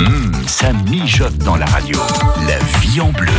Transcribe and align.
Hum, 0.00 0.32
ça 0.46 0.72
mijote 0.72 1.36
dans 1.44 1.56
la 1.56 1.66
radio. 1.66 1.98
La 2.48 2.56
vie 2.80 3.02
en 3.02 3.12
bleu. 3.12 3.30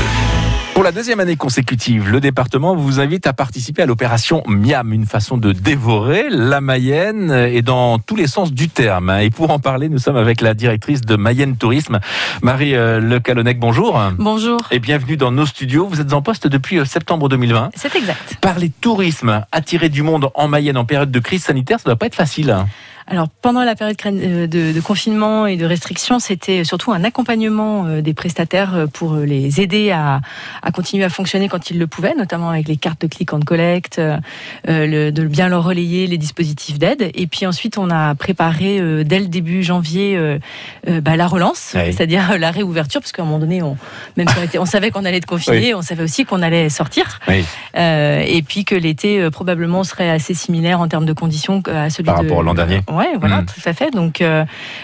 Pour 0.75 0.83
la 0.83 0.91
deuxième 0.91 1.19
année 1.19 1.35
consécutive, 1.35 2.09
le 2.09 2.19
département 2.19 2.75
vous 2.75 2.99
invite 2.99 3.25
à 3.25 3.33
participer 3.33 3.81
à 3.81 3.87
l'opération 3.87 4.43
Miam, 4.45 4.93
une 4.93 5.07
façon 5.07 5.37
de 5.37 5.53
dévorer 5.53 6.29
la 6.29 6.61
Mayenne 6.61 7.31
et 7.31 7.63
dans 7.63 7.97
tous 7.97 8.15
les 8.15 8.27
sens 8.27 8.53
du 8.53 8.69
terme. 8.69 9.09
Et 9.21 9.31
pour 9.31 9.49
en 9.49 9.57
parler, 9.57 9.89
nous 9.89 9.97
sommes 9.97 10.17
avec 10.17 10.39
la 10.39 10.53
directrice 10.53 11.01
de 11.01 11.15
Mayenne 11.15 11.57
Tourisme, 11.57 11.99
Marie 12.43 12.75
euh, 12.75 12.99
Le 12.99 13.19
Calonnec. 13.19 13.59
Bonjour. 13.59 13.99
Bonjour. 14.19 14.59
Et 14.69 14.77
bienvenue 14.77 15.17
dans 15.17 15.31
nos 15.31 15.47
studios. 15.47 15.87
Vous 15.87 15.99
êtes 15.99 16.13
en 16.13 16.21
poste 16.21 16.45
depuis 16.45 16.77
euh, 16.77 16.85
septembre 16.85 17.27
2020. 17.27 17.71
C'est 17.75 17.95
exact. 17.95 18.37
Parler 18.39 18.71
tourisme, 18.81 19.45
attirer 19.51 19.89
du 19.89 20.03
monde 20.03 20.29
en 20.35 20.47
Mayenne 20.47 20.77
en 20.77 20.85
période 20.85 21.09
de 21.09 21.19
crise 21.19 21.43
sanitaire, 21.43 21.79
ça 21.79 21.89
ne 21.89 21.93
doit 21.95 21.99
pas 21.99 22.05
être 22.05 22.15
facile. 22.15 22.55
Alors 23.07 23.27
pendant 23.29 23.63
la 23.63 23.75
période 23.75 23.97
de, 23.97 24.45
de 24.47 24.81
confinement 24.81 25.45
et 25.47 25.57
de 25.57 25.65
restriction, 25.65 26.19
c'était 26.19 26.63
surtout 26.63 26.91
un 26.91 27.03
accompagnement 27.03 27.85
euh, 27.85 28.01
des 28.01 28.13
prestataires 28.13 28.75
euh, 28.75 28.87
pour 28.87 29.15
les 29.15 29.61
aider 29.61 29.91
à, 29.91 30.21
à, 30.61 30.71
continuer 30.71 31.03
à 31.03 31.09
fonctionner 31.09 31.49
quand 31.49 31.69
ils 31.69 31.79
le 31.79 31.87
pouvaient, 31.87 32.15
notamment 32.15 32.49
avec 32.49 32.67
les 32.67 32.77
cartes 32.77 33.01
de 33.01 33.07
click 33.07 33.33
and 33.33 33.41
collect, 33.41 33.99
euh, 33.99 34.17
le, 34.67 35.11
de 35.11 35.23
bien 35.23 35.49
leur 35.49 35.63
relayer 35.63 36.07
les 36.07 36.17
dispositifs 36.17 36.79
d'aide. 36.79 37.11
Et 37.13 37.27
puis 37.27 37.45
ensuite, 37.45 37.77
on 37.77 37.89
a 37.89 38.15
préparé 38.15 38.79
euh, 38.79 39.03
dès 39.03 39.19
le 39.19 39.27
début 39.27 39.63
janvier 39.63 40.15
euh, 40.17 40.39
bah, 41.01 41.15
la 41.15 41.27
relance, 41.27 41.73
oui. 41.75 41.93
c'est-à-dire 41.93 42.37
la 42.37 42.51
réouverture, 42.51 43.01
parce 43.01 43.11
qu'à 43.11 43.21
un 43.21 43.25
moment 43.25 43.39
donné, 43.39 43.61
on, 43.61 43.77
même 44.17 44.27
si 44.27 44.35
on, 44.39 44.43
était, 44.43 44.57
on 44.57 44.65
savait 44.65 44.91
qu'on 44.91 45.05
allait 45.05 45.17
être 45.17 45.25
confiné, 45.25 45.67
oui. 45.67 45.73
on 45.73 45.81
savait 45.81 46.03
aussi 46.03 46.25
qu'on 46.25 46.41
allait 46.41 46.69
sortir, 46.69 47.19
oui. 47.27 47.43
et 47.75 48.43
puis 48.47 48.65
que 48.65 48.75
l'été 48.75 49.29
probablement 49.31 49.83
serait 49.83 50.09
assez 50.09 50.33
similaire 50.33 50.79
en 50.79 50.87
termes 50.87 51.05
de 51.05 51.13
conditions 51.13 51.61
à 51.67 51.89
celui 51.89 52.05
par 52.05 52.23
de 52.23 52.27
rapport 52.27 52.41
à 52.41 52.43
l'an 52.43 52.53
dernier. 52.53 52.81
Ouais, 52.91 53.13
voilà, 53.19 53.41
mmh. 53.41 53.45
tout 53.45 53.61
à 53.69 53.73
fait. 53.73 53.91
Donc, 53.91 54.21
euh, 54.21 54.43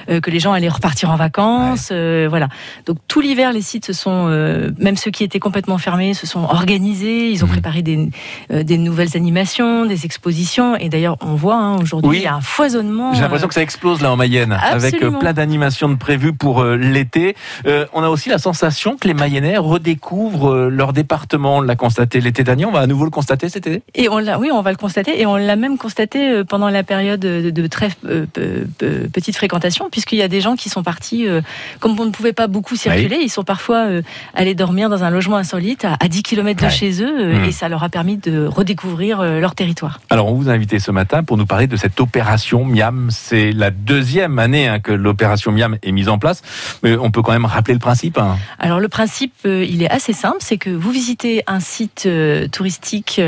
euh, 0.09 0.19
que 0.21 0.31
les 0.31 0.39
gens 0.39 0.53
allaient 0.53 0.69
repartir 0.69 1.11
en 1.11 1.15
vacances, 1.15 1.89
ouais. 1.89 1.97
euh, 1.97 2.27
voilà. 2.29 2.47
Donc, 2.85 2.97
tout 3.07 3.19
l'hiver, 3.19 3.51
les 3.51 3.61
sites 3.61 3.85
se 3.85 3.93
sont, 3.93 4.27
euh, 4.29 4.71
même 4.77 4.95
ceux 4.95 5.11
qui 5.11 5.23
étaient 5.23 5.39
complètement 5.39 5.77
fermés, 5.77 6.13
se 6.13 6.25
sont 6.25 6.43
organisés. 6.43 7.29
Ils 7.29 7.43
ont 7.43 7.47
mmh. 7.47 7.51
préparé 7.51 7.81
des, 7.81 8.09
des, 8.49 8.77
nouvelles 8.77 9.15
animations, 9.15 9.85
des 9.85 10.05
expositions. 10.05 10.75
Et 10.77 10.89
d'ailleurs, 10.89 11.17
on 11.21 11.35
voit 11.35 11.55
hein, 11.55 11.77
aujourd'hui, 11.77 12.09
oui. 12.09 12.17
il 12.19 12.23
y 12.23 12.27
a 12.27 12.35
un 12.35 12.41
foisonnement. 12.41 13.13
J'ai 13.13 13.21
l'impression 13.21 13.47
que 13.47 13.53
ça 13.53 13.61
explose 13.61 14.01
là 14.01 14.11
en 14.11 14.15
Mayenne, 14.15 14.53
Absolument. 14.53 15.07
avec 15.07 15.19
plein 15.19 15.33
d'animations 15.33 15.89
de 15.89 15.95
prévues 15.95 16.33
pour 16.33 16.63
l'été. 16.63 17.35
on 17.65 18.03
a 18.03 18.09
aussi 18.09 18.29
la 18.29 18.37
sensation 18.37 18.97
que 18.97 19.07
les 19.07 19.13
Mayennais 19.13 19.57
redécouvrent 19.57 20.67
leur 20.67 20.93
département. 20.93 21.57
On 21.57 21.61
l'a 21.61 21.75
constaté 21.75 22.21
l'été 22.21 22.43
dernier. 22.43 22.65
On 22.65 22.71
va 22.71 22.79
à 22.79 22.87
nouveau 22.87 23.03
le 23.03 23.11
constater 23.11 23.49
cet 23.49 23.67
été? 23.67 23.83
Et 23.95 24.09
on 24.09 24.19
l'a, 24.19 24.39
oui, 24.39 24.49
on 24.51 24.61
va 24.61 24.71
le 24.71 24.77
constater. 24.77 25.19
Et 25.19 25.25
on 25.25 25.35
l'a 25.35 25.55
même 25.55 25.77
constaté 25.77 26.43
pendant 26.45 26.69
la 26.69 26.83
période 26.83 27.19
de, 27.19 27.49
de 27.49 27.67
trêve 27.67 27.96
petite 28.03 29.35
fréquentation, 29.35 29.89
puisqu'il 29.89 30.17
y 30.17 30.21
a 30.21 30.27
des 30.27 30.41
gens 30.41 30.55
qui 30.55 30.69
sont 30.69 30.83
partis, 30.83 31.27
euh, 31.27 31.41
comme 31.79 31.99
on 31.99 32.05
ne 32.05 32.11
pouvait 32.11 32.33
pas 32.33 32.47
beaucoup 32.47 32.75
circuler, 32.75 33.17
oui. 33.17 33.23
ils 33.25 33.29
sont 33.29 33.43
parfois 33.43 33.87
euh, 33.87 34.01
allés 34.33 34.55
dormir 34.55 34.89
dans 34.89 35.03
un 35.03 35.09
logement 35.09 35.37
insolite 35.37 35.85
à, 35.85 35.97
à 35.99 36.07
10 36.07 36.23
km 36.23 36.59
de 36.59 36.65
ouais. 36.65 36.71
chez 36.71 37.03
eux, 37.03 37.19
euh, 37.19 37.39
mmh. 37.39 37.45
et 37.45 37.51
ça 37.51 37.69
leur 37.69 37.83
a 37.83 37.89
permis 37.89 38.17
de 38.17 38.45
redécouvrir 38.45 39.21
leur 39.21 39.55
territoire. 39.55 39.99
Alors, 40.09 40.27
on 40.27 40.35
vous 40.35 40.49
a 40.49 40.53
invité 40.53 40.79
ce 40.79 40.91
matin 40.91 41.23
pour 41.23 41.37
nous 41.37 41.45
parler 41.45 41.67
de 41.67 41.75
cette 41.75 41.99
opération 41.99 42.65
Miam. 42.65 43.09
C'est 43.11 43.51
la 43.51 43.71
deuxième 43.71 44.39
année 44.39 44.67
hein, 44.67 44.79
que 44.79 44.91
l'opération 44.91 45.51
Miam 45.51 45.77
est 45.81 45.91
mise 45.91 46.09
en 46.09 46.17
place, 46.17 46.41
mais 46.83 46.95
on 46.97 47.11
peut 47.11 47.21
quand 47.21 47.31
même 47.31 47.45
rappeler 47.45 47.73
le 47.73 47.79
principe. 47.79 48.17
Hein. 48.17 48.37
Alors, 48.59 48.79
le 48.79 48.87
principe, 48.87 49.33
il 49.45 49.83
est 49.83 49.89
assez 49.89 50.13
simple, 50.13 50.37
c'est 50.39 50.57
que 50.57 50.69
vous 50.69 50.91
visitez 50.91 51.43
un 51.47 51.59
site 51.59 52.07
touristique, 52.51 53.21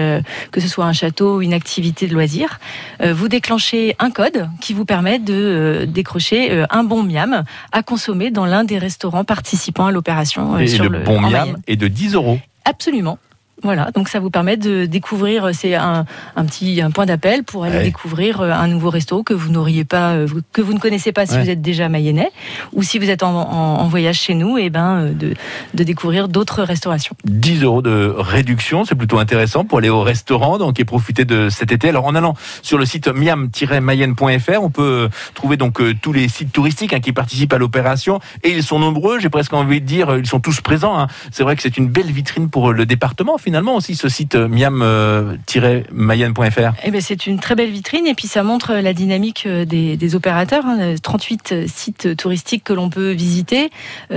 que 0.52 0.62
ce 0.62 0.68
soit 0.68 0.86
un 0.86 0.94
château 0.94 1.38
ou 1.38 1.42
une 1.42 1.54
activité 1.54 2.08
de 2.08 2.14
loisirs, 2.14 2.60
vous 3.02 3.28
déclenchez 3.28 3.96
un 4.00 4.12
code 4.12 4.48
qui 4.60 4.74
vous 4.74 4.86
permet 4.86 5.20
de 5.20 5.34
euh, 5.34 5.86
décrocher 5.86 6.52
euh, 6.52 6.66
un 6.70 6.84
bon 6.84 7.04
miam 7.04 7.44
à 7.72 7.84
consommer 7.84 8.32
dans 8.32 8.46
l'un 8.46 8.64
des 8.64 8.78
restaurants 8.78 9.24
participant 9.24 9.88
à 9.88 9.92
l'opération. 9.92 10.56
Euh, 10.56 10.60
Et 10.60 10.68
sur 10.68 10.84
le, 10.84 11.00
le 11.00 11.04
bon 11.04 11.20
miam 11.20 11.58
est 11.68 11.76
de 11.76 11.88
10 11.88 12.16
euros. 12.16 12.40
Absolument. 12.66 13.18
Voilà, 13.62 13.92
donc 13.92 14.08
ça 14.08 14.20
vous 14.20 14.30
permet 14.30 14.56
de 14.56 14.86
découvrir, 14.86 15.50
c'est 15.54 15.76
un, 15.76 16.06
un, 16.36 16.46
petit 16.46 16.82
un 16.82 16.92
point 16.92 17.06
d'appel 17.06 17.44
pour 17.44 17.66
aller 17.66 17.78
ouais. 17.78 17.84
découvrir 17.84 18.42
un 18.42 18.68
nouveau 18.68 18.90
resto 18.90 19.22
que 19.22 19.34
vous 19.34 19.52
n'auriez 19.52 19.84
pas, 19.84 20.16
que 20.54 20.62
vous 20.62 20.74
ne 20.74 20.80
connaissez 20.80 21.12
pas 21.12 21.26
si 21.26 21.34
ouais. 21.34 21.44
vous 21.44 21.50
êtes 21.50 21.62
déjà 21.62 21.90
mayennais, 21.90 22.32
ou 22.72 22.84
si 22.84 23.00
vous 23.00 23.10
êtes 23.10 23.22
en, 23.22 23.36
en, 23.36 23.80
en 23.82 23.88
voyage 23.88 24.18
chez 24.18 24.34
nous, 24.34 24.58
et 24.58 24.70
ben 24.70 25.12
de, 25.12 25.34
de 25.74 25.84
découvrir 25.84 26.30
d'autres 26.30 26.64
restaurations. 26.64 27.16
10 27.26 27.64
euros 27.64 27.82
de 27.82 28.14
réduction, 28.18 28.86
c'est 28.86 28.96
plutôt 28.96 29.20
intéressant 29.20 29.66
pour 29.66 29.80
aller 29.80 29.90
au 29.90 30.04
restaurant, 30.04 30.58
donc 30.58 30.80
et 30.80 30.86
profiter 30.86 31.26
de 31.26 31.50
cet 31.50 31.74
été. 31.74 31.90
Alors 31.90 32.06
en 32.06 32.16
allant 32.16 32.36
sur 32.62 32.78
le 32.78 32.86
site 32.86 33.10
miam-mayenne.fr, 33.10 34.62
on 34.62 34.70
peut 34.70 35.10
trouver 35.34 35.58
donc 35.58 35.82
tous 36.02 36.14
les 36.14 36.30
sites 36.30 36.54
touristiques 36.54 36.94
hein, 36.94 37.02
qui 37.02 37.12
participent 37.12 37.54
à 37.54 37.58
l'opération, 37.58 38.22
et 38.44 38.52
ils 38.52 38.64
sont 38.64 38.80
nombreux. 38.80 39.20
J'ai 39.20 39.30
presque 39.30 39.54
envie 39.54 39.82
de 39.82 39.86
dire, 39.86 40.16
ils 40.18 40.28
sont 40.28 40.40
tous 40.40 40.62
présents. 40.62 40.98
Hein. 40.98 41.08
C'est 41.32 41.44
vrai 41.44 41.58
que 41.58 41.62
c'est 41.62 41.76
une 41.76 41.90
belle 41.90 42.12
vitrine 42.12 42.50
pour 42.50 42.72
le 42.72 42.86
département 42.86 43.38
finalement 43.38 43.49
aussi 43.76 43.96
ce 43.96 44.10
site 44.10 44.36
miam-mayenne.fr 44.36 46.72
eh 46.84 46.92
ben, 46.92 47.02
C'est 47.02 47.28
une 47.28 47.40
très 47.40 47.56
belle 47.56 47.72
vitrine 47.72 48.08
et 48.08 48.16
puis 48.16 48.28
ça 48.28 48.44
montre 48.44 48.74
la 48.74 48.94
dynamique 48.94 49.48
des, 49.48 49.98
des 49.98 50.16
opérateurs. 50.16 50.66
Hein, 50.66 50.96
38 51.02 51.68
sites 51.68 52.18
touristiques 52.18 52.64
que 52.64 52.74
l'on 52.74 52.90
peut 52.90 53.12
visiter. 53.12 53.70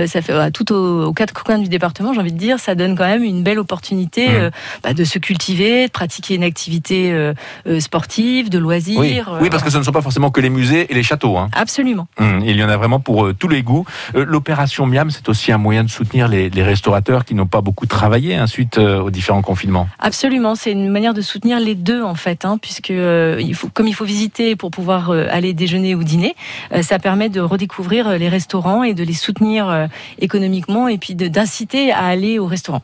Ça 0.05 0.21
fait 0.21 0.51
tout 0.51 0.73
aux, 0.73 1.05
aux, 1.05 1.13
quatre 1.13 1.43
coins 1.43 1.57
du 1.57 1.69
département, 1.69 2.13
j'ai 2.13 2.19
envie 2.19 2.31
de 2.31 2.37
dire. 2.37 2.59
Ça 2.59 2.75
donne 2.75 2.95
quand 2.95 3.07
même 3.07 3.23
une 3.23 3.43
belle 3.43 3.59
opportunité 3.59 4.29
mmh. 4.29 4.51
bah, 4.83 4.93
de 4.93 5.03
se 5.03 5.19
cultiver, 5.19 5.87
de 5.87 5.91
pratiquer 5.91 6.35
une 6.35 6.43
activité 6.43 7.33
euh, 7.67 7.79
sportive, 7.79 8.49
de 8.49 8.57
loisirs. 8.57 8.99
Oui. 8.99 9.21
oui, 9.41 9.49
parce 9.49 9.63
que 9.63 9.69
ce 9.69 9.77
ne 9.77 9.83
sont 9.83 9.91
pas 9.91 10.01
forcément 10.01 10.31
que 10.31 10.41
les 10.41 10.49
musées 10.49 10.91
et 10.91 10.93
les 10.93 11.03
châteaux. 11.03 11.37
Hein. 11.37 11.49
Absolument. 11.53 12.07
Mmh. 12.19 12.39
Il 12.45 12.57
y 12.57 12.63
en 12.63 12.69
a 12.69 12.77
vraiment 12.77 12.99
pour 12.99 13.25
euh, 13.25 13.33
tous 13.33 13.47
les 13.47 13.63
goûts. 13.63 13.85
Euh, 14.15 14.25
L'opération 14.25 14.85
Miam, 14.85 15.09
c'est 15.09 15.29
aussi 15.29 15.51
un 15.51 15.57
moyen 15.57 15.83
de 15.83 15.89
soutenir 15.89 16.27
les, 16.27 16.49
les 16.49 16.63
restaurateurs 16.63 17.25
qui 17.25 17.35
n'ont 17.35 17.47
pas 17.47 17.61
beaucoup 17.61 17.85
travaillé 17.85 18.35
hein, 18.35 18.47
suite 18.47 18.77
aux 18.77 19.09
différents 19.09 19.22
confinements. 19.41 19.87
Absolument, 19.99 20.55
c'est 20.55 20.71
une 20.71 20.89
manière 20.89 21.13
de 21.13 21.21
soutenir 21.21 21.59
les 21.59 21.75
deux 21.75 22.03
en 22.03 22.15
fait, 22.15 22.45
hein, 22.45 22.57
puisque 22.61 22.91
euh, 22.91 23.37
il 23.39 23.55
faut, 23.55 23.69
comme 23.69 23.87
il 23.87 23.93
faut 23.93 24.05
visiter 24.05 24.55
pour 24.55 24.71
pouvoir 24.71 25.09
euh, 25.09 25.27
aller 25.29 25.53
déjeuner 25.53 25.95
ou 25.95 26.03
dîner, 26.03 26.35
euh, 26.73 26.81
ça 26.81 26.99
permet 26.99 27.29
de 27.29 27.41
redécouvrir 27.41 28.17
les 28.17 28.29
restaurants 28.29 28.83
et 28.83 28.93
de 28.93 29.03
les 29.03 29.13
soutenir 29.13 29.87
économiquement 30.19 30.87
et 30.87 30.97
puis 30.97 31.15
d'inciter 31.15 31.91
à 31.91 32.05
aller 32.05 32.39
au 32.39 32.45
restaurant. 32.45 32.81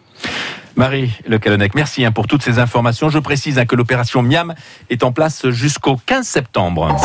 Marie 0.75 1.11
Le 1.28 1.39
Calonnec, 1.39 1.75
merci 1.75 2.05
hein, 2.05 2.11
pour 2.11 2.28
toutes 2.28 2.41
ces 2.41 2.57
informations. 2.57 3.09
Je 3.09 3.19
précise 3.19 3.59
hein, 3.59 3.66
que 3.66 3.75
l'opération 3.75 4.22
Miam 4.22 4.53
est 4.89 5.03
en 5.03 5.11
place 5.11 5.49
jusqu'au 5.49 5.97
15 6.05 6.25
septembre. 6.25 6.95